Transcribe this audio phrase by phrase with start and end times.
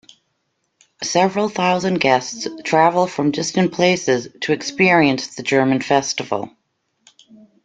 [1.03, 6.49] Several thousand guests travel from distant places to experience the German festival.